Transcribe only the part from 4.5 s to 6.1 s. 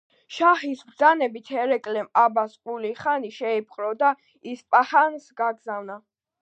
ისპაჰანს გაგზავნა.